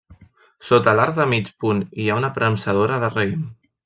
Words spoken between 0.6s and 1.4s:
Sota l'arc de